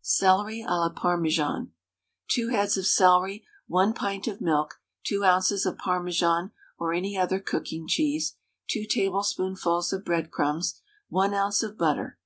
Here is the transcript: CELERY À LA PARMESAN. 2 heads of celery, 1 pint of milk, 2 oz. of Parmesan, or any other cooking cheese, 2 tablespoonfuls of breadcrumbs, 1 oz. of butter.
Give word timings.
CELERY 0.00 0.60
À 0.62 0.68
LA 0.78 0.90
PARMESAN. 0.90 1.72
2 2.28 2.48
heads 2.50 2.76
of 2.76 2.86
celery, 2.86 3.44
1 3.66 3.94
pint 3.94 4.28
of 4.28 4.40
milk, 4.40 4.76
2 5.06 5.24
oz. 5.24 5.66
of 5.66 5.76
Parmesan, 5.76 6.52
or 6.78 6.92
any 6.94 7.18
other 7.18 7.40
cooking 7.40 7.88
cheese, 7.88 8.36
2 8.68 8.84
tablespoonfuls 8.84 9.92
of 9.92 10.04
breadcrumbs, 10.04 10.80
1 11.08 11.34
oz. 11.34 11.64
of 11.64 11.76
butter. 11.76 12.16